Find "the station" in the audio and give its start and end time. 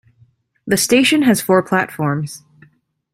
0.65-1.21